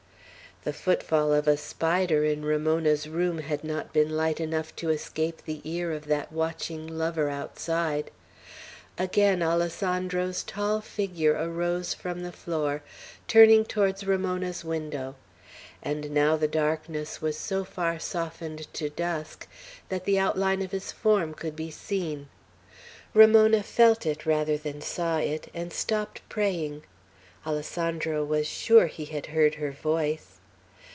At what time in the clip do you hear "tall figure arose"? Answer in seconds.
10.43-11.95